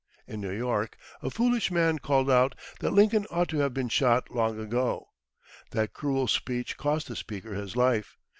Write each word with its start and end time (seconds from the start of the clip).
In 0.25 0.41
New 0.41 0.49
York, 0.49 0.97
a 1.21 1.29
foolish 1.29 1.69
man 1.69 1.99
called 1.99 2.27
out 2.27 2.55
that 2.79 2.89
Lincoln 2.89 3.27
ought 3.29 3.49
to 3.49 3.59
have 3.59 3.71
been 3.71 3.87
shot 3.87 4.31
long 4.33 4.59
ago. 4.59 5.09
That 5.73 5.93
cruel 5.93 6.27
speech 6.27 6.75
cost 6.75 7.07
the 7.07 7.15
speaker 7.15 7.53
his 7.53 7.75
life. 7.75 8.17